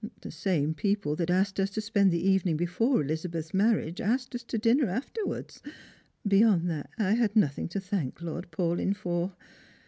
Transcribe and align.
The 0.21 0.31
same 0.31 0.73
people 0.73 1.15
that 1.17 1.29
asked 1.29 1.57
xis 1.57 1.69
to 1.73 1.79
spend 1.79 2.09
the 2.09 2.27
evening 2.27 2.57
before 2.57 3.03
Elizabeth's 3.03 3.53
marriage 3.53 4.01
asked 4.01 4.33
ns 4.33 4.41
to 4.45 4.57
dinner 4.57 4.87
afterwards. 4.89 5.61
Beyond 6.27 6.67
that 6.71 6.89
I 6.97 7.11
had 7.13 7.35
nothing 7.35 7.67
to 7.67 7.79
thanh. 7.79 8.19
Lord 8.19 8.49
Paulyn 8.49 8.95
for. 8.95 9.35